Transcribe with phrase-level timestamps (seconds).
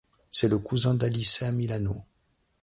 [0.31, 2.03] C'est le cousin d'Alyssa Milano.